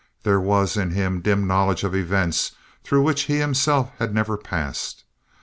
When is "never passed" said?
4.15-5.03